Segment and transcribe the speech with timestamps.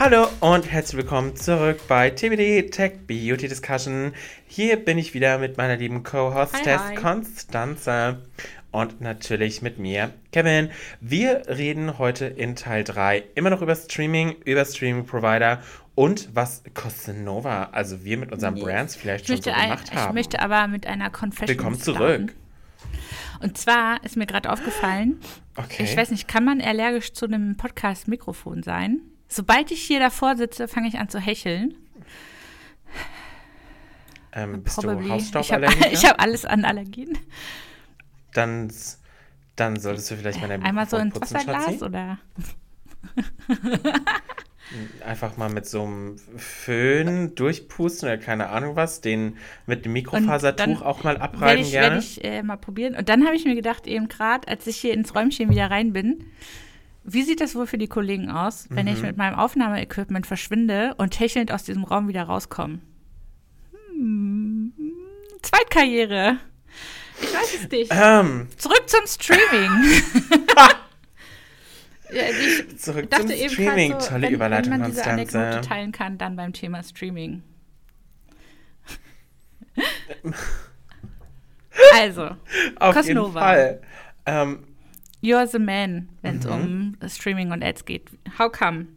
[0.00, 4.14] Hallo und herzlich willkommen zurück bei TBD Tech Beauty Discussion.
[4.46, 8.22] Hier bin ich wieder mit meiner lieben Co-Hostess Konstanze
[8.70, 10.70] und natürlich mit mir, Kevin.
[11.02, 15.60] Wir reden heute in Teil 3 immer noch über Streaming, über Streaming-Provider
[15.94, 18.54] und was Costanova, also wir mit unseren.
[18.54, 20.08] Brands vielleicht schon so gemacht ein, haben.
[20.08, 22.34] Ich möchte aber mit einer Confession Willkommen zurück.
[23.40, 25.20] Und zwar ist mir gerade aufgefallen,
[25.56, 25.84] okay.
[25.84, 29.02] ich weiß nicht, kann man allergisch zu einem Podcast-Mikrofon sein?
[29.30, 31.74] Sobald ich hier davor sitze, fange ich an zu hecheln.
[34.32, 35.06] Ähm, bist Probably.
[35.06, 35.90] du Hausstauballergiker?
[35.92, 37.18] Ich habe hab alles an Allergien
[38.32, 38.72] dann,
[39.56, 42.18] dann solltest du vielleicht mal dein Einmal so ins Wasserglas oder?
[45.04, 49.36] Einfach mal mit so einem Föhn durchpusten oder keine Ahnung was, den
[49.66, 51.96] mit dem Mikrofasertuch auch mal abreiben ich, gerne.
[51.96, 52.94] Werde ich äh, mal probieren.
[52.94, 55.92] Und dann habe ich mir gedacht, eben gerade, als ich hier ins Räumchen wieder rein
[55.92, 56.24] bin,
[57.04, 58.92] wie sieht das wohl für die Kollegen aus, wenn mhm.
[58.92, 62.80] ich mit meinem Aufnahmeequipment verschwinde und hechelnd aus diesem Raum wieder rauskomme?
[63.88, 64.72] Hm,
[65.42, 66.38] Zweitkarriere.
[67.22, 67.92] Ich weiß es nicht.
[67.94, 68.48] Ähm.
[68.56, 70.02] Zurück zum Streaming.
[72.12, 74.00] ja, ich Zurück zum Streaming.
[74.00, 77.42] So, Tolle wenn, Überleitung, wenn man diese Anekdote teilen kann, dann beim Thema Streaming.
[81.94, 82.36] also,
[82.76, 83.06] Auf Cosnova.
[83.06, 83.80] jeden Fall.
[84.26, 84.66] Ähm,
[85.22, 86.96] You're the man, wenn es mhm.
[87.00, 88.10] um Streaming und Ads geht.
[88.38, 88.88] How come?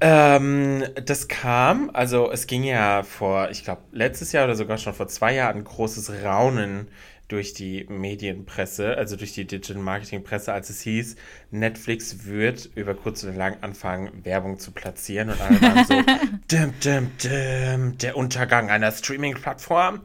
[0.00, 4.94] Ähm, das kam, also es ging ja vor, ich glaube, letztes Jahr oder sogar schon
[4.94, 6.88] vor zwei Jahren ein großes Raunen
[7.28, 11.16] durch die Medienpresse, also durch die Digital Marketing Presse, als es hieß,
[11.50, 15.30] Netflix wird über kurz oder lang anfangen, Werbung zu platzieren.
[15.30, 15.94] Und alle waren so,
[16.50, 20.02] dim, dim, dim, der Untergang einer Streaming-Plattform.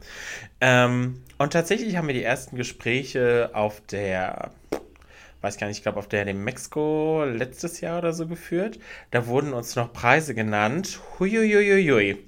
[0.60, 4.50] Ähm, und tatsächlich haben wir die ersten Gespräche auf der
[5.42, 8.78] weiß gar nicht, ich glaube, auf der in Mexiko letztes Jahr oder so geführt.
[9.10, 11.00] Da wurden uns noch Preise genannt.
[11.18, 12.18] Huiuiuiui.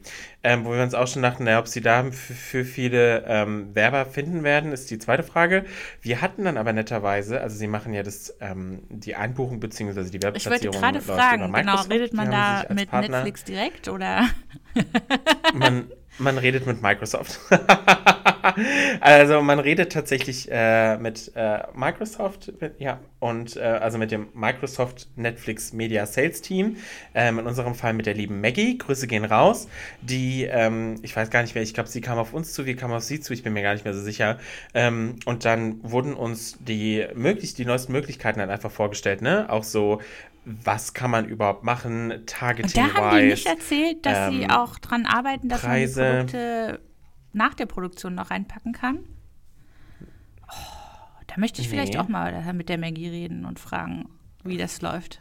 [0.46, 3.74] Ähm, wo wir uns auch schon dachten, naja, ob sie da für, für viele ähm,
[3.74, 5.64] Werber finden werden, ist die zweite Frage.
[6.02, 10.10] Wir hatten dann aber netterweise, also sie machen ja das, ähm, die Einbuchung bzw.
[10.10, 10.58] die Werbeplatzierung.
[10.58, 13.18] Ich wollte gerade fragen, genau, redet man da mit Partner.
[13.18, 14.28] Netflix direkt oder?
[15.54, 15.86] man,
[16.18, 17.40] man redet mit Microsoft.
[19.00, 24.28] also man redet tatsächlich äh, mit äh, Microsoft, mit, ja, und äh, also mit dem
[24.34, 26.76] Microsoft Netflix Media Sales Team.
[27.14, 28.78] Ähm, in unserem Fall mit der lieben Maggie.
[28.78, 29.68] Grüße gehen raus.
[30.02, 32.76] Die, ähm, ich weiß gar nicht mehr, ich glaube, sie kam auf uns zu, wir
[32.76, 34.38] kamen auf sie zu, ich bin mir gar nicht mehr so sicher.
[34.74, 39.46] Ähm, und dann wurden uns die möglich, die neuesten Möglichkeiten dann einfach vorgestellt, ne?
[39.50, 40.00] Auch so
[40.44, 44.50] was kann man überhaupt machen, targeting Und da haben die nicht erzählt, dass ähm, sie
[44.50, 46.00] auch dran arbeiten, dass Preise.
[46.00, 46.80] man die Produkte
[47.32, 48.98] nach der Produktion noch reinpacken kann?
[50.48, 51.74] Oh, da möchte ich nee.
[51.74, 54.08] vielleicht auch mal mit der Maggie reden und fragen,
[54.44, 55.20] wie das läuft.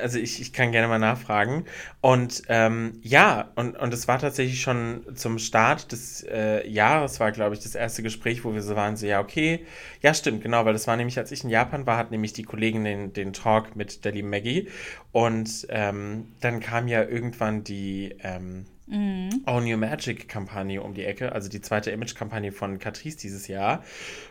[0.00, 1.64] Also ich, ich kann gerne mal nachfragen.
[2.00, 7.32] Und ähm, ja, und, und es war tatsächlich schon zum Start des äh, Jahres, war,
[7.32, 9.64] glaube ich, das erste Gespräch, wo wir so waren, so, ja, okay.
[10.02, 12.42] Ja, stimmt, genau, weil das war nämlich, als ich in Japan war, hat nämlich die
[12.42, 14.68] Kollegin den, den Talk mit der lieben Maggie.
[15.12, 19.42] Und ähm, dann kam ja irgendwann die ähm, mhm.
[19.46, 23.82] All New Magic-Kampagne um die Ecke, also die zweite Image-Kampagne von Catrice dieses Jahr.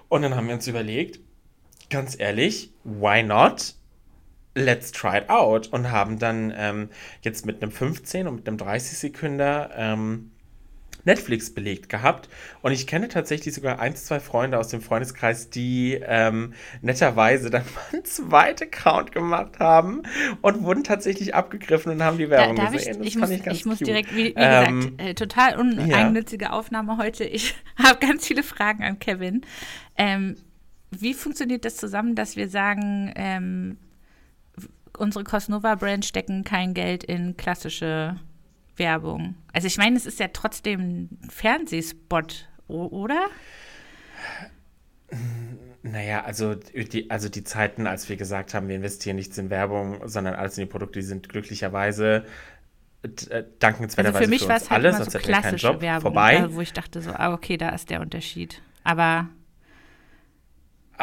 [0.09, 1.19] Und dann haben wir uns überlegt,
[1.90, 3.75] ganz ehrlich, why not?
[4.56, 6.89] Let's try it out und haben dann ähm,
[7.22, 10.31] jetzt mit einem 15 und mit einem 30 Sekünder ähm,
[11.03, 12.29] Netflix belegt gehabt.
[12.61, 17.63] Und ich kenne tatsächlich sogar ein, zwei Freunde aus dem Freundeskreis, die ähm, netterweise dann
[17.75, 20.03] mal einen zweiten Account gemacht haben
[20.41, 23.01] und wurden tatsächlich abgegriffen und haben die Werbung da, gesehen.
[23.01, 26.51] Ich, ich, muss, ich, ich muss, direkt, wie, wie ähm, gesagt, äh, total uneigennützige ja.
[26.51, 27.23] Aufnahme heute.
[27.23, 29.41] Ich habe ganz viele Fragen an Kevin.
[29.97, 30.35] Ähm,
[30.91, 33.78] wie funktioniert das zusammen, dass wir sagen, ähm,
[35.01, 38.16] unsere Cosnova-Brand stecken kein Geld in klassische
[38.78, 39.35] Werbung.
[39.51, 43.28] Also ich meine, es ist ja trotzdem ein Fernsehspot, oder?
[45.84, 50.08] Naja, also die, also die Zeiten, als wir gesagt haben, wir investieren nichts in Werbung,
[50.08, 52.23] sondern alles in die Produkte, die sind glücklicherweise
[53.03, 56.46] äh, dankenswerterweise also für mich uns es halt alle, sonst so Job Werbung, vorbei.
[56.52, 58.61] Wo ich dachte so, ah, okay, da ist der Unterschied.
[58.84, 59.28] Aber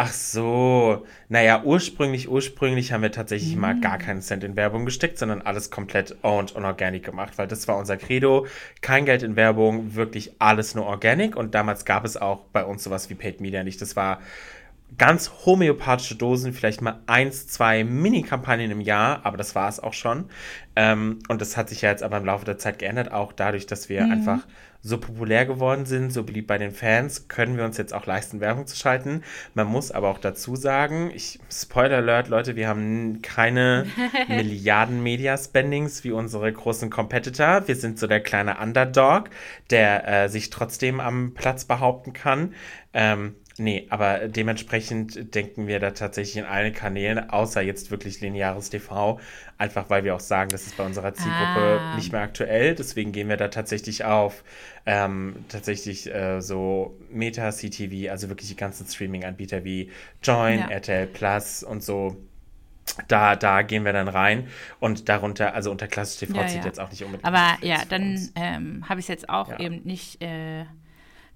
[0.01, 3.63] Ach so, naja, ursprünglich, ursprünglich haben wir tatsächlich mhm.
[3.63, 7.49] mal gar keinen Cent in Werbung gesteckt, sondern alles komplett owned und organic gemacht, weil
[7.49, 8.47] das war unser Credo.
[8.81, 12.85] Kein Geld in Werbung, wirklich alles nur organic und damals gab es auch bei uns
[12.85, 13.83] sowas wie Paid Media nicht.
[13.83, 14.21] Das war
[14.97, 19.93] ganz homöopathische Dosen, vielleicht mal eins, zwei Mini-Kampagnen im Jahr, aber das war es auch
[19.93, 20.31] schon.
[20.77, 23.67] Ähm, und das hat sich ja jetzt aber im Laufe der Zeit geändert, auch dadurch,
[23.67, 24.13] dass wir mhm.
[24.13, 24.47] einfach
[24.81, 28.41] so populär geworden sind, so beliebt bei den Fans, können wir uns jetzt auch leisten,
[28.41, 29.23] Werbung zu schalten.
[29.55, 33.87] Man muss aber auch dazu sagen, ich, Spoiler Alert, Leute, wir haben keine
[34.29, 37.67] Milliarden Media-Spendings wie unsere großen Competitor.
[37.67, 39.31] Wir sind so der kleine Underdog,
[39.71, 42.55] der äh, sich trotzdem am Platz behaupten kann.
[42.95, 48.71] Ähm, Nee, aber dementsprechend denken wir da tatsächlich in allen Kanälen, außer jetzt wirklich lineares
[48.71, 49.19] TV,
[49.59, 51.97] einfach weil wir auch sagen, das ist bei unserer Zielgruppe ah.
[51.97, 52.77] nicht mehr aktuell.
[52.77, 54.45] Deswegen gehen wir da tatsächlich auf
[54.87, 59.91] ähm, tatsächlich äh, so Meta, CTV, also wirklich die ganzen Streaming-Anbieter wie
[60.23, 60.71] Join, ja.
[60.71, 62.17] RTL Plus und so.
[63.09, 64.47] Da, da gehen wir dann rein
[64.79, 66.67] und darunter, also unter klassisch TV ja, zählt ja.
[66.67, 67.27] jetzt auch nicht unbedingt.
[67.27, 70.23] Aber ja, dann ähm, habe ich es jetzt auch eben nicht.
[70.23, 70.65] Äh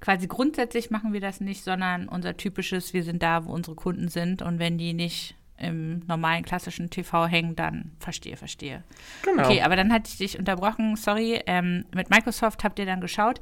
[0.02, 4.08] quasi grundsätzlich machen wir das nicht, sondern unser typisches, wir sind da, wo unsere Kunden
[4.08, 8.82] sind und wenn die nicht im normalen klassischen TV hängen, dann verstehe, verstehe.
[9.22, 9.44] Genau.
[9.44, 11.40] Okay, aber dann hatte ich dich unterbrochen, sorry.
[11.46, 13.40] Ähm, mit Microsoft habt ihr dann geschaut.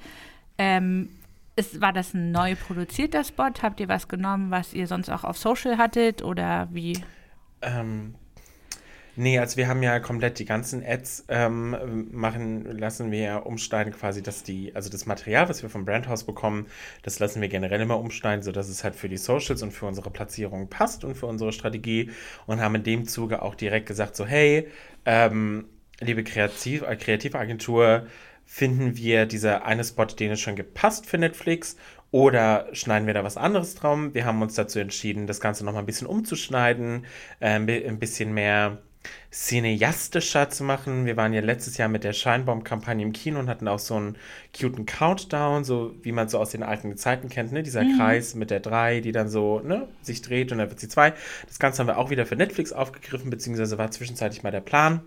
[0.59, 1.09] Ähm,
[1.57, 3.51] ist, war das ein neu produzierter Spot?
[3.63, 7.03] Habt ihr was genommen, was ihr sonst auch auf Social hattet oder wie?
[7.63, 8.17] Ähm,
[9.23, 13.93] Nee, also wir haben ja komplett die ganzen Ads ähm, machen, lassen wir ja umschneiden
[13.93, 16.69] quasi, dass die, also das Material, was wir vom Brandhaus bekommen,
[17.03, 20.09] das lassen wir generell immer umschneiden, sodass es halt für die Socials und für unsere
[20.09, 22.11] Platzierung passt und für unsere Strategie
[22.47, 24.69] und haben in dem Zuge auch direkt gesagt, so hey,
[25.05, 25.67] ähm,
[26.01, 28.07] liebe Kreativ äh, Kreativagentur,
[28.47, 31.77] finden wir dieser eine Spot, den es schon gepasst für Netflix
[32.11, 34.15] oder schneiden wir da was anderes drum?
[34.15, 37.05] Wir haben uns dazu entschieden, das Ganze nochmal ein bisschen umzuschneiden,
[37.41, 38.79] äh, ein bisschen mehr
[39.33, 41.07] cineastischer zu machen.
[41.07, 44.17] Wir waren ja letztes Jahr mit der Scheinbaum-Kampagne im Kino und hatten auch so einen
[44.59, 47.63] cuten Countdown, so wie man so aus den alten Zeiten kennt, ne?
[47.63, 47.97] Dieser mhm.
[47.97, 51.13] Kreis mit der 3, die dann so, ne, sich dreht und dann wird sie 2.
[51.47, 55.03] Das Ganze haben wir auch wieder für Netflix aufgegriffen, beziehungsweise war zwischenzeitlich mal der Plan.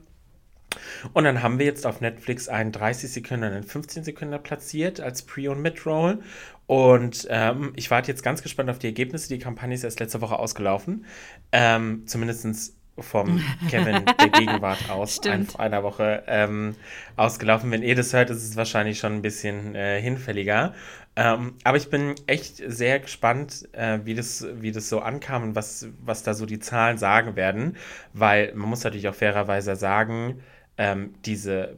[1.14, 5.00] Und dann haben wir jetzt auf Netflix einen 30 Sekunden und einen 15 Sekunden platziert
[5.00, 6.20] als Pre- und Mid-Roll.
[6.66, 9.30] Und ähm, ich warte jetzt ganz gespannt auf die Ergebnisse.
[9.30, 11.06] Die Kampagne ist erst letzte Woche ausgelaufen.
[11.52, 16.76] Ähm, Zumindest vom Kevin der Gegenwart aus ein, vor einer Woche ähm,
[17.16, 17.72] ausgelaufen.
[17.72, 20.74] Wenn ihr das hört, ist es wahrscheinlich schon ein bisschen äh, hinfälliger.
[21.16, 25.56] Ähm, aber ich bin echt sehr gespannt, äh, wie, das, wie das so ankam und
[25.56, 27.78] was, was da so die Zahlen sagen werden,
[28.14, 30.42] weil man muss natürlich auch fairerweise sagen,
[30.78, 31.78] ähm, diese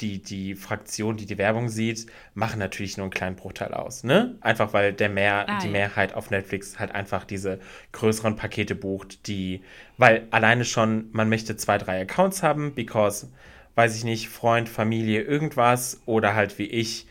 [0.00, 4.04] die, die Fraktion, die die Werbung sieht, machen natürlich nur einen kleinen Bruchteil aus.
[4.04, 4.36] Ne?
[4.40, 5.72] Einfach weil der Mehr, ah, die ja.
[5.72, 7.60] Mehrheit auf Netflix halt einfach diese
[7.92, 9.62] größeren Pakete bucht, die,
[9.96, 13.28] weil alleine schon, man möchte zwei, drei Accounts haben, because,
[13.74, 17.06] weiß ich nicht, Freund, Familie, irgendwas oder halt wie ich,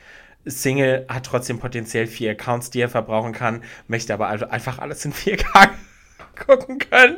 [0.45, 5.03] Single hat trotzdem potenziell vier Accounts, die er verbrauchen kann, möchte aber also einfach alles
[5.03, 5.69] in 4K
[6.35, 7.17] gucken können.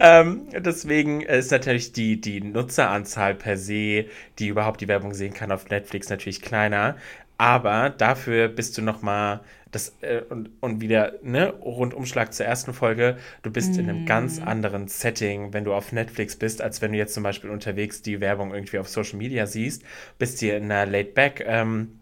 [0.00, 4.06] Ähm, deswegen ist natürlich die, die Nutzeranzahl per se,
[4.38, 6.96] die überhaupt die Werbung sehen kann auf Netflix, natürlich kleiner.
[7.38, 9.40] Aber dafür bist du noch mal
[9.70, 13.16] das äh, und, und wieder ne Rundumschlag zur ersten Folge.
[13.42, 13.80] Du bist mm.
[13.80, 14.48] in einem ganz mm.
[14.48, 18.20] anderen Setting, wenn du auf Netflix bist, als wenn du jetzt zum Beispiel unterwegs die
[18.20, 19.84] Werbung irgendwie auf Social Media siehst.
[20.18, 21.99] Bist hier in einer Laid Back ähm,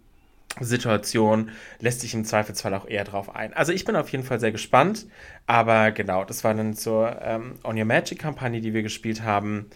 [0.60, 1.50] Situation
[1.80, 3.52] lässt sich im Zweifelsfall auch eher drauf ein.
[3.54, 5.06] Also ich bin auf jeden Fall sehr gespannt,
[5.46, 9.66] aber genau, das war dann zur ähm, On Your Magic Kampagne, die wir gespielt haben.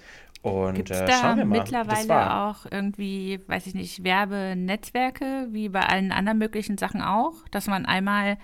[0.42, 1.58] Und Gibt's äh, schauen wir mal.
[1.58, 7.68] mittlerweile auch irgendwie, weiß ich nicht, Werbenetzwerke, wie bei allen anderen möglichen Sachen auch, dass
[7.68, 8.38] man einmal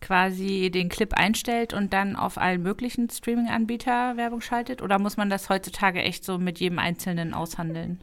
[0.00, 4.82] quasi den Clip einstellt und dann auf allen möglichen Streaming-Anbieter Werbung schaltet?
[4.82, 8.00] Oder muss man das heutzutage echt so mit jedem Einzelnen aushandeln?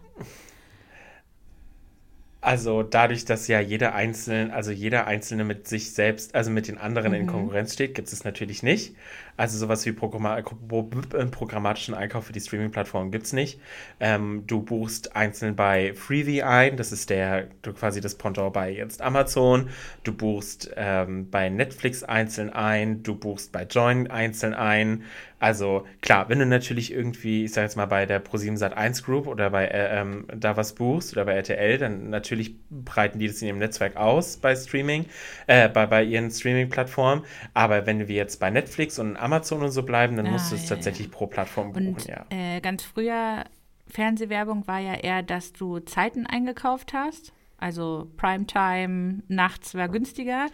[2.51, 6.77] Also dadurch, dass ja jeder Einzelne, also jeder Einzelne mit sich selbst, also mit den
[6.77, 7.19] anderen mhm.
[7.19, 8.93] in Konkurrenz steht, gibt es natürlich nicht.
[9.37, 13.61] Also sowas wie programmatischen Einkauf für die Streaming-Plattform gibt es nicht.
[14.01, 17.47] Ähm, du buchst einzeln bei Freevee ein, das ist der
[17.79, 19.69] quasi das Pendant bei jetzt Amazon.
[20.03, 25.03] Du buchst ähm, bei Netflix einzeln ein, du buchst bei Join einzeln ein.
[25.41, 29.25] Also klar, wenn du natürlich irgendwie, ich sag jetzt mal bei der Pro7 Sat1 Group
[29.25, 33.41] oder bei äh, ähm, da was buchst oder bei RTL, dann natürlich breiten die das
[33.41, 35.07] in ihrem Netzwerk aus bei Streaming,
[35.47, 37.25] äh, bei, bei ihren Streaming-Plattformen.
[37.55, 40.55] Aber wenn wir jetzt bei Netflix und Amazon und so bleiben, dann ah, musst du
[40.55, 41.13] es ja, tatsächlich ja.
[41.13, 42.23] pro Plattform buchen, und, ja.
[42.29, 43.45] Äh, ganz früher
[43.87, 47.33] Fernsehwerbung war ja eher, dass du Zeiten eingekauft hast.
[47.57, 50.45] Also Primetime, nachts war günstiger.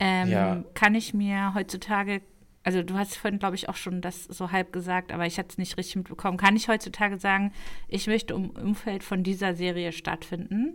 [0.00, 0.64] Ähm, ja.
[0.74, 2.22] Kann ich mir heutzutage
[2.66, 5.50] also du hast vorhin, glaube ich, auch schon das so halb gesagt, aber ich hatte
[5.50, 6.36] es nicht richtig mitbekommen.
[6.36, 7.52] Kann ich heutzutage sagen,
[7.86, 10.74] ich möchte im Umfeld von dieser Serie stattfinden?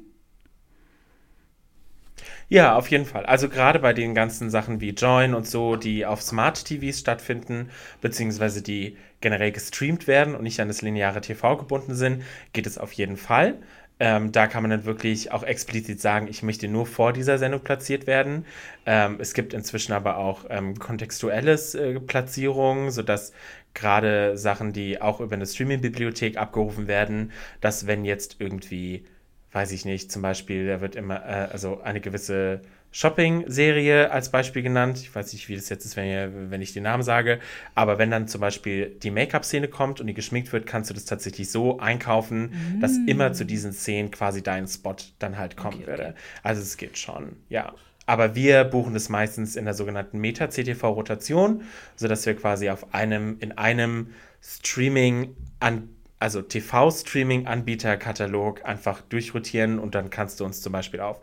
[2.47, 3.25] Ja, auf jeden Fall.
[3.25, 7.69] Also gerade bei den ganzen Sachen wie Join und so, die auf Smart TVs stattfinden,
[7.99, 12.77] beziehungsweise die generell gestreamt werden und nicht an das lineare TV gebunden sind, geht es
[12.77, 13.57] auf jeden Fall.
[14.03, 17.61] Ähm, da kann man dann wirklich auch explizit sagen, ich möchte nur vor dieser Sendung
[17.61, 18.47] platziert werden.
[18.87, 23.31] Ähm, es gibt inzwischen aber auch ähm, kontextuelles äh, Platzierung, sodass
[23.75, 27.31] gerade Sachen, die auch über eine Streaming-Bibliothek abgerufen werden,
[27.61, 29.05] dass wenn jetzt irgendwie,
[29.51, 34.61] weiß ich nicht, zum Beispiel, da wird immer, äh, also eine gewisse Shopping-Serie als Beispiel
[34.61, 34.99] genannt.
[34.99, 37.39] Ich weiß nicht, wie das jetzt ist, wenn, wenn ich den Namen sage.
[37.73, 41.05] Aber wenn dann zum Beispiel die Make-up-Szene kommt und die geschminkt wird, kannst du das
[41.05, 42.81] tatsächlich so einkaufen, mm.
[42.81, 46.03] dass immer zu diesen Szenen quasi dein Spot dann halt kommen okay, würde.
[46.03, 46.13] Okay.
[46.43, 47.73] Also es geht schon, ja.
[48.05, 51.63] Aber wir buchen das meistens in der sogenannten Meta-CTV-Rotation,
[51.95, 55.89] sodass wir quasi auf einem, in einem Streaming an
[56.21, 61.19] also TV-Streaming-Anbieter-Katalog einfach durchrotieren und dann kannst du uns zum Beispiel auf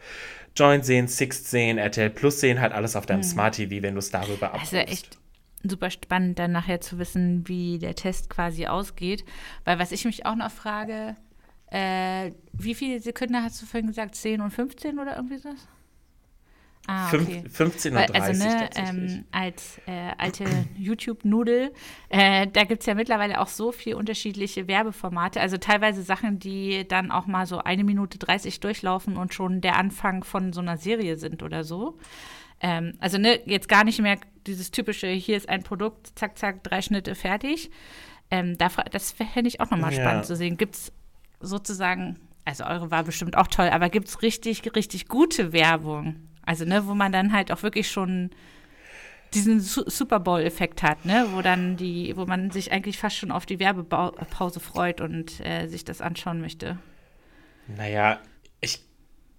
[0.57, 3.29] Joint sehen, Sixt sehen, RTL Plus sehen, halt alles auf deinem hm.
[3.29, 4.75] Smart TV, wenn du es darüber abrufst.
[4.75, 5.17] Also echt
[5.63, 9.25] super spannend, dann nachher zu wissen, wie der Test quasi ausgeht.
[9.65, 11.15] Weil was ich mich auch noch frage,
[11.71, 14.17] äh, wie viele Sekunden hast du vorhin gesagt?
[14.17, 15.51] 10 und 15 oder irgendwie so?
[16.91, 17.45] Ah, okay.
[17.51, 20.45] 15 und 30 also, ne, ähm, als äh, alte
[20.79, 21.71] YouTube-Nudel,
[22.09, 25.39] äh, da gibt es ja mittlerweile auch so viele unterschiedliche Werbeformate.
[25.39, 29.77] Also teilweise Sachen, die dann auch mal so eine Minute 30 durchlaufen und schon der
[29.77, 31.99] Anfang von so einer Serie sind oder so.
[32.63, 34.17] Ähm, also ne, jetzt gar nicht mehr
[34.47, 37.71] dieses typische, hier ist ein Produkt, zack, zack, drei Schnitte, fertig.
[38.31, 40.01] Ähm, das fände ich auch nochmal ja.
[40.01, 40.57] spannend zu sehen.
[40.57, 40.93] Gibt es
[41.41, 46.17] sozusagen, also eure war bestimmt auch toll, aber gibt es richtig, richtig gute Werbung?
[46.49, 48.31] Also, ne, wo man dann halt auch wirklich schon
[49.35, 53.45] diesen Super Bowl-Effekt hat, ne, wo dann die, wo man sich eigentlich fast schon auf
[53.45, 56.79] die Werbepause freut und äh, sich das anschauen möchte.
[57.67, 58.19] Naja,
[58.63, 58.83] ich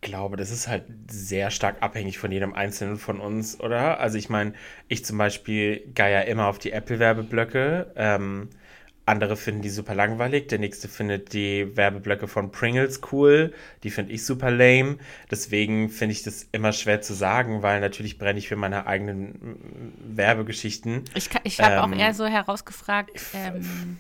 [0.02, 4.00] glaube, das ist halt sehr stark abhängig von jedem Einzelnen von uns, oder?
[4.00, 4.54] Also ich meine,
[4.88, 7.92] ich zum Beispiel gehe ja immer auf die Apple-Werbeblöcke.
[7.96, 8.50] Ähm,
[9.10, 10.48] andere finden die super langweilig.
[10.48, 13.54] Der nächste findet die Werbeblöcke von Pringles cool.
[13.84, 14.98] Die finde ich super lame.
[15.30, 19.32] Deswegen finde ich das immer schwer zu sagen, weil natürlich brenne ich für meine eigenen
[19.32, 21.04] mm, Werbegeschichten.
[21.16, 23.98] Ich, ich habe ähm, auch eher so herausgefragt, ähm,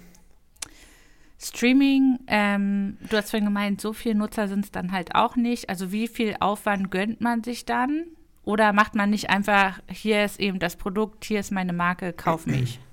[1.41, 5.69] Streaming, ähm, du hast vorhin gemeint, so viele Nutzer sind es dann halt auch nicht.
[5.69, 8.05] Also wie viel Aufwand gönnt man sich dann?
[8.43, 12.45] Oder macht man nicht einfach, hier ist eben das Produkt, hier ist meine Marke, kauf
[12.45, 12.77] mich?
[12.77, 12.89] Mm,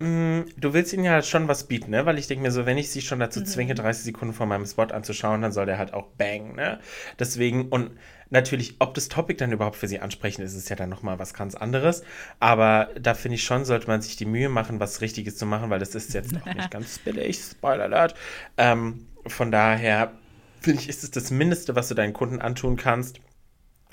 [0.00, 2.04] du willst ihnen ja schon was bieten, ne?
[2.04, 3.46] Weil ich denke mir so, wenn ich sie schon dazu mhm.
[3.46, 6.80] zwinge, 30 Sekunden vor meinem Spot anzuschauen, dann soll der halt auch bang, ne?
[7.18, 7.92] Deswegen, und
[8.30, 11.32] natürlich, ob das Topic dann überhaupt für sie ansprechen ist, ist ja dann nochmal was
[11.32, 12.02] ganz anderes.
[12.40, 15.70] Aber da finde ich schon, sollte man sich die Mühe machen, was Richtiges zu machen,
[15.70, 18.14] weil das ist jetzt auch nicht ganz billig, Spoiler Alert.
[18.56, 20.12] Ähm, von daher,
[20.60, 23.20] finde ich, ist es das Mindeste, was du deinen Kunden antun kannst,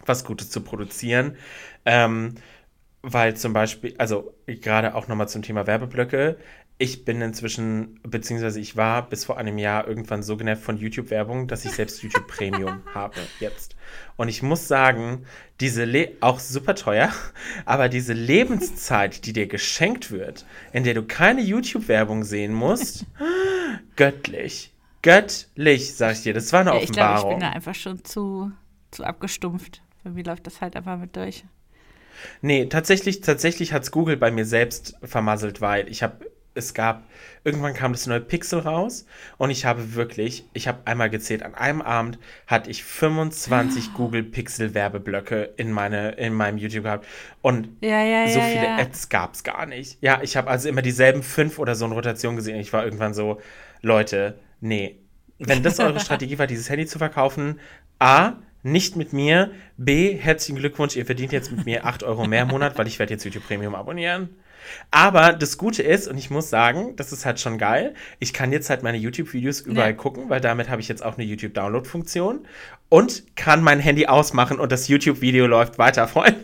[0.05, 1.35] was Gutes zu produzieren.
[1.85, 2.35] Ähm,
[3.03, 6.37] weil zum Beispiel, also gerade auch nochmal zum Thema Werbeblöcke,
[6.77, 11.47] ich bin inzwischen, beziehungsweise ich war bis vor einem Jahr irgendwann so genervt von YouTube-Werbung,
[11.47, 13.75] dass ich selbst YouTube Premium habe jetzt.
[14.17, 15.25] Und ich muss sagen,
[15.59, 17.11] diese, Le auch super teuer,
[17.65, 23.05] aber diese Lebenszeit, die dir geschenkt wird, in der du keine YouTube-Werbung sehen musst,
[23.95, 24.73] göttlich.
[25.03, 26.33] Göttlich, sag ich dir.
[26.33, 26.83] Das war eine ja, Offenbarung.
[26.83, 28.51] Ich glaube, ich bin da einfach schon zu,
[28.89, 29.83] zu abgestumpft.
[30.03, 31.43] Mir läuft das halt einfach mit durch.
[32.41, 37.03] Nee, tatsächlich, tatsächlich hat es Google bei mir selbst vermasselt, weil ich habe, es gab,
[37.43, 39.05] irgendwann kam das neue Pixel raus
[39.37, 43.93] und ich habe wirklich, ich habe einmal gezählt, an einem Abend hatte ich 25 oh.
[43.97, 47.07] Google Pixel Werbeblöcke in, meine, in meinem YouTube gehabt
[47.41, 49.97] und ja, ja, so ja, viele Ads gab es gar nicht.
[50.01, 52.59] Ja, ich habe also immer dieselben fünf oder so in Rotation gesehen.
[52.59, 53.39] Ich war irgendwann so,
[53.81, 54.99] Leute, nee,
[55.39, 57.59] wenn das eure Strategie war, dieses Handy zu verkaufen,
[57.99, 59.51] A, nicht mit mir.
[59.77, 62.99] B, herzlichen Glückwunsch, ihr verdient jetzt mit mir 8 Euro mehr im Monat, weil ich
[62.99, 64.29] werde jetzt YouTube Premium abonnieren.
[64.91, 68.51] Aber das Gute ist, und ich muss sagen, das ist halt schon geil, ich kann
[68.51, 69.95] jetzt halt meine YouTube-Videos überall ja.
[69.95, 72.45] gucken, weil damit habe ich jetzt auch eine YouTube-Download-Funktion
[72.89, 76.39] und kann mein Handy ausmachen und das YouTube-Video läuft weiter, Freunde.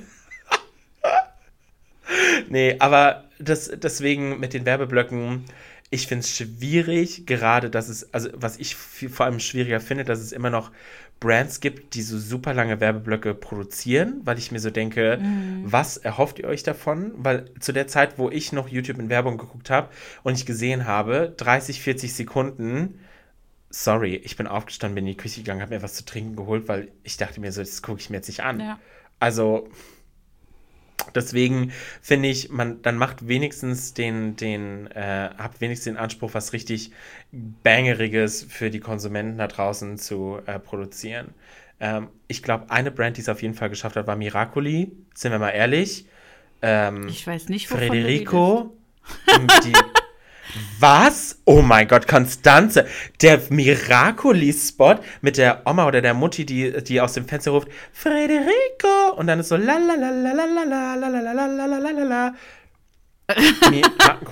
[2.49, 5.45] nee, aber das, deswegen mit den Werbeblöcken,
[5.89, 10.19] ich finde es schwierig, gerade dass es, also was ich vor allem schwieriger finde, dass
[10.19, 10.71] es immer noch
[11.19, 15.63] Brands gibt, die so super lange Werbeblöcke produzieren, weil ich mir so denke, mhm.
[15.65, 17.11] was erhofft ihr euch davon?
[17.17, 19.89] Weil zu der Zeit, wo ich noch YouTube in Werbung geguckt habe
[20.23, 22.99] und ich gesehen habe, 30, 40 Sekunden,
[23.69, 26.67] sorry, ich bin aufgestanden, bin in die Küche gegangen, habe mir was zu trinken geholt,
[26.67, 28.59] weil ich dachte mir so, das gucke ich mir jetzt nicht an.
[28.59, 28.79] Ja.
[29.19, 29.69] Also,
[31.15, 36.53] Deswegen finde ich, man dann macht wenigstens den, den, äh, habt wenigstens den Anspruch, was
[36.53, 36.91] richtig
[37.31, 41.33] Bangeriges für die Konsumenten da draußen zu äh, produzieren.
[41.79, 44.91] Ähm, ich glaube, eine Brand, die es auf jeden Fall geschafft hat, war Miracoli.
[45.13, 46.07] Sind wir mal ehrlich.
[46.61, 48.73] Ähm, ich weiß nicht, wovon Federico.
[49.63, 49.73] Die,
[50.79, 51.39] was?
[51.45, 52.87] Oh mein Gott, Konstanze.
[53.21, 59.15] Der Miracoli-Spot mit der Oma oder der Mutti, die, die aus dem Fenster ruft, Federico.
[59.15, 61.65] Und dann ist so la la la la la la la la la la la
[61.65, 62.33] la la la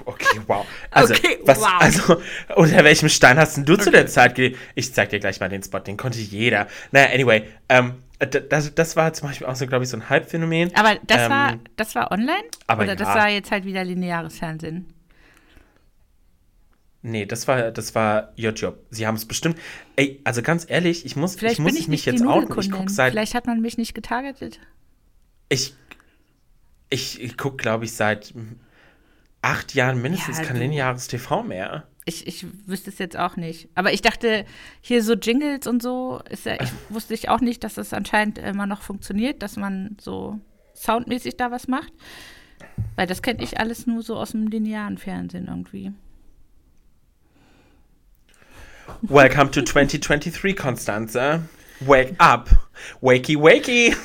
[0.05, 0.65] Okay, wow.
[0.91, 1.81] Also, okay, was, wow.
[1.81, 2.21] also,
[2.55, 3.83] unter welchem Stein hast denn du okay.
[3.83, 4.57] zu der Zeit gelebt?
[4.73, 6.67] Ich zeig dir gleich mal den Spot, den konnte jeder.
[6.91, 10.73] Naja, anyway, ähm, das, das war zum Beispiel auch so, glaube ich, so ein Halbphänomen.
[10.75, 12.43] Aber das, ähm, war, das war online?
[12.67, 12.95] Aber Oder ja.
[12.95, 14.94] das war jetzt halt wieder lineares Fernsehen?
[17.07, 18.83] Nee, das war, das war ihr Job.
[18.89, 19.59] Sie haben es bestimmt.
[19.95, 22.59] Ey, also ganz ehrlich, ich muss, Vielleicht ich muss ich mich jetzt outen.
[22.59, 23.11] Ich guck seit.
[23.11, 24.59] Vielleicht hat man mich nicht getargetet.
[25.47, 25.75] Ich,
[26.89, 28.33] ich, ich gucke, glaube ich, seit
[29.43, 31.83] acht Jahren mindestens ja, kein lineares TV mehr.
[32.05, 33.69] Ich, ich wüsste es jetzt auch nicht.
[33.75, 34.43] Aber ich dachte,
[34.81, 38.39] hier so Jingles und so, ist ja, ich wusste ich auch nicht, dass das anscheinend
[38.39, 40.39] immer noch funktioniert, dass man so
[40.73, 41.93] soundmäßig da was macht.
[42.95, 45.93] Weil das kenne ich alles nur so aus dem linearen Fernsehen irgendwie.
[49.01, 51.41] Welcome to 2023, Constanze.
[51.81, 52.49] Wake up.
[53.01, 53.95] Wakey, wakey.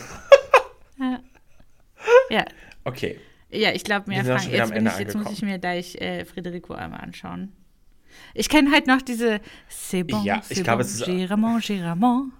[0.99, 1.21] ja.
[2.31, 2.45] ja.
[2.85, 3.21] Okay.
[3.51, 4.51] Ja, ich glaube, mehr Fragen.
[4.51, 7.53] Jetzt, ich, jetzt muss ich mir gleich äh, Federico einmal anschauen.
[8.35, 12.33] Ich kenne halt noch diese C'est bon, ja, ich glaube, bon, es ist Géramont, Géramont.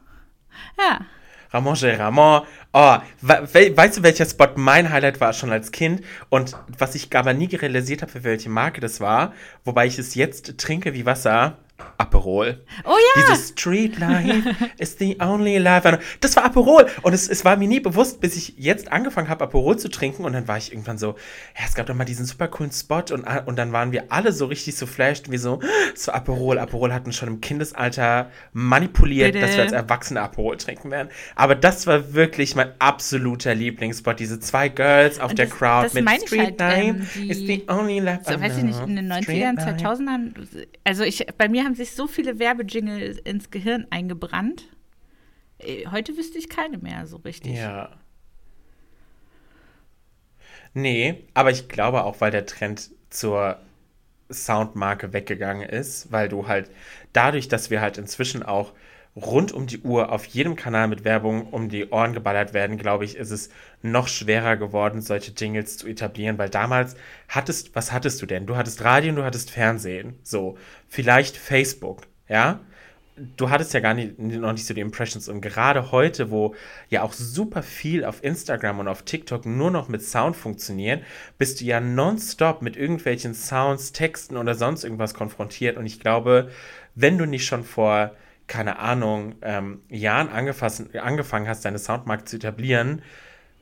[0.79, 1.07] Ja.
[1.53, 2.43] Ramon Ramon.
[2.73, 7.15] Oh, we weißt du, welcher Spot mein Highlight war schon als Kind und was ich
[7.17, 11.07] aber nie realisiert habe, für welche Marke das war, wobei ich es jetzt trinke wie
[11.07, 11.59] Wasser?
[11.99, 12.65] Aperol.
[12.85, 13.23] Oh ja!
[13.23, 15.99] Dieses Street Life is the only life.
[16.21, 16.87] Das war Aperol.
[17.03, 20.25] Und es, es war mir nie bewusst, bis ich jetzt angefangen habe, Aperol zu trinken.
[20.25, 21.17] Und dann war ich irgendwann so,
[21.59, 23.05] ja, es gab doch mal diesen super coolen Spot.
[23.13, 25.61] Und, und dann waren wir alle so richtig so flashed, wie so,
[25.95, 26.59] so Aperol.
[26.59, 29.47] Aperol hatten schon im Kindesalter manipuliert, Bitte.
[29.47, 31.09] dass wir als Erwachsene Aperol trinken werden.
[31.37, 34.19] Aber das war wirklich mein absoluter Lieblingsspot.
[34.19, 37.39] Diese zwei Girls auf und der das, Crowd das mit Street halt, Life ähm, is
[37.39, 38.23] the only life.
[38.25, 40.35] So, weiß ich nicht, in den 90ern, 2000ern.
[40.85, 44.69] Also ich, bei mir haben sich so viele Werbejingle ins Gehirn eingebrannt.
[45.59, 47.57] Äh, heute wüsste ich keine mehr so richtig.
[47.57, 47.91] Ja.
[50.73, 53.61] Nee, aber ich glaube auch, weil der Trend zur
[54.31, 56.71] Soundmarke weggegangen ist, weil du halt
[57.13, 58.73] dadurch, dass wir halt inzwischen auch
[59.17, 63.05] rund um die Uhr auf jedem Kanal mit Werbung um die Ohren geballert werden, glaube
[63.05, 63.51] ich, ist es
[63.83, 66.95] noch schwerer geworden, solche Jingles zu etablieren, weil damals
[67.29, 68.47] hattest, was hattest du denn?
[68.47, 70.57] Du hattest Radio und du hattest Fernsehen, so,
[70.89, 72.61] vielleicht Facebook, ja?
[73.37, 76.55] Du hattest ja gar nicht, noch nicht so die Impressions und gerade heute, wo
[76.89, 81.03] ja auch super viel auf Instagram und auf TikTok nur noch mit Sound funktioniert,
[81.37, 86.51] bist du ja nonstop mit irgendwelchen Sounds, Texten oder sonst irgendwas konfrontiert und ich glaube,
[86.95, 88.13] wenn du nicht schon vor
[88.51, 93.01] keine Ahnung, ähm, Jahren angefangen hast, deine Soundmarke zu etablieren,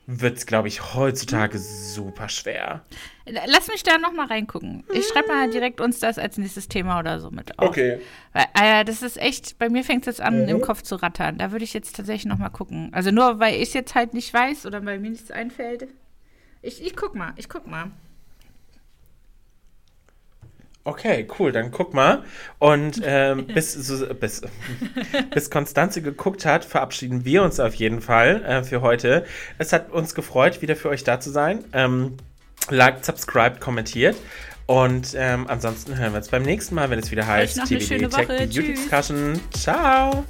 [0.07, 2.87] wird es, glaube ich, heutzutage super schwer.
[3.27, 4.85] Lass mich da noch mal reingucken.
[4.91, 7.69] Ich schreibe mal direkt uns das als nächstes Thema oder so mit auf.
[7.69, 8.01] Okay.
[8.33, 10.49] Weil, äh, das ist echt, bei mir fängt es jetzt an, mhm.
[10.49, 11.37] im Kopf zu rattern.
[11.37, 12.89] Da würde ich jetzt tatsächlich noch mal gucken.
[12.93, 15.87] Also nur, weil ich es jetzt halt nicht weiß oder weil mir nichts einfällt.
[16.63, 17.91] Ich, ich guck mal, ich guck mal.
[20.89, 22.23] Okay, cool, dann guck mal.
[22.59, 24.41] Und ähm, bis, so, bis,
[25.35, 29.27] bis Konstanze geguckt hat, verabschieden wir uns auf jeden Fall äh, für heute.
[29.59, 31.63] Es hat uns gefreut, wieder für euch da zu sein.
[31.75, 32.17] Ähm,
[32.71, 34.17] liked, subscribed, kommentiert.
[34.65, 38.27] Und ähm, ansonsten hören wir uns beim nächsten Mal, wenn es wieder heißt TVD Tech
[38.29, 39.39] Beauty Discussion.
[39.53, 40.25] Ciao!